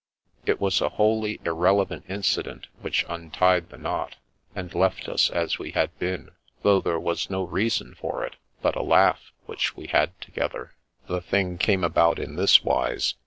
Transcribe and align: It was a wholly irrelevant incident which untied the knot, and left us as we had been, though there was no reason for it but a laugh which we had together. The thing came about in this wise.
It 0.47 0.59
was 0.59 0.81
a 0.81 0.89
wholly 0.89 1.39
irrelevant 1.45 2.05
incident 2.09 2.65
which 2.79 3.05
untied 3.07 3.69
the 3.69 3.77
knot, 3.77 4.15
and 4.55 4.73
left 4.73 5.07
us 5.07 5.29
as 5.29 5.59
we 5.59 5.73
had 5.73 5.95
been, 5.99 6.31
though 6.63 6.81
there 6.81 6.99
was 6.99 7.29
no 7.29 7.43
reason 7.43 7.93
for 7.93 8.23
it 8.25 8.35
but 8.63 8.75
a 8.75 8.81
laugh 8.81 9.31
which 9.45 9.77
we 9.77 9.85
had 9.85 10.19
together. 10.19 10.73
The 11.05 11.21
thing 11.21 11.59
came 11.59 11.83
about 11.83 12.17
in 12.17 12.35
this 12.35 12.63
wise. 12.63 13.13